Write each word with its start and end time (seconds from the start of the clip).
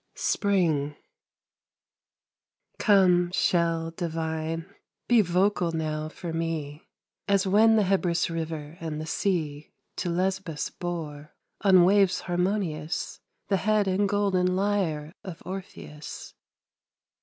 SPRING 0.15 0.95
Come, 2.79 3.29
shell 3.33 3.91
divine, 3.91 4.65
be 5.07 5.21
vocal 5.21 5.73
now 5.73 6.09
for 6.09 6.33
me, 6.33 6.87
As 7.27 7.45
when 7.45 7.75
the 7.75 7.83
Hebrus 7.83 8.27
river 8.27 8.77
and 8.79 8.99
the 8.99 9.05
sea 9.05 9.69
To 9.97 10.09
Lesbos 10.09 10.71
bore, 10.71 11.35
on 11.61 11.83
waves 11.85 12.21
harmonious, 12.21 13.19
The 13.49 13.57
head 13.57 13.87
and 13.87 14.09
golden 14.09 14.55
lyre 14.55 15.13
of 15.23 15.43
Orpheus. 15.45 16.33